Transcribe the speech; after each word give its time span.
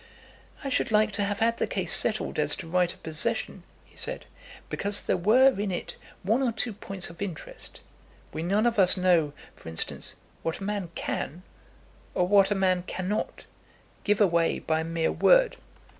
"I 0.63 0.69
should 0.69 0.89
like 0.89 1.11
to 1.11 1.23
have 1.25 1.41
had 1.41 1.57
the 1.59 1.67
case 1.67 1.93
settled 1.93 2.39
as 2.39 2.55
to 2.55 2.67
right 2.67 2.91
of 2.91 3.03
possession," 3.03 3.61
he 3.85 3.95
said, 3.95 4.25
"because 4.67 5.03
there 5.03 5.15
were 5.15 5.49
in 5.59 5.69
it 5.69 5.95
one 6.23 6.41
or 6.41 6.51
two 6.51 6.73
points 6.73 7.11
of 7.11 7.21
interest. 7.21 7.81
We 8.33 8.41
none 8.41 8.65
of 8.65 8.79
us 8.79 8.97
know, 8.97 9.31
for 9.55 9.69
instance, 9.69 10.15
what 10.41 10.57
a 10.57 10.63
man 10.63 10.89
can, 10.95 11.43
or 12.15 12.27
what 12.27 12.49
a 12.49 12.55
man 12.55 12.81
cannot, 12.87 13.43
give 14.03 14.19
away 14.19 14.57
by 14.57 14.79
a 14.79 14.83
mere 14.83 15.11
word." 15.11 15.57